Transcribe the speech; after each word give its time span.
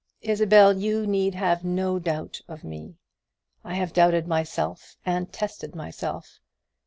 Isabel, 0.23 0.79
you 0.79 1.05
need 1.05 1.35
have 1.35 1.63
no 1.63 1.99
doubt 1.99 2.41
of 2.47 2.63
me. 2.63 2.97
I 3.63 3.75
have 3.75 3.93
doubted 3.93 4.25
myself, 4.27 4.97
and 5.05 5.31
tested 5.31 5.75
myself. 5.75 6.39